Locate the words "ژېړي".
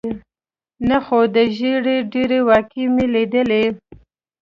1.57-1.97